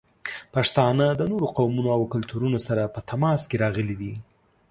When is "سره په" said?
2.67-2.99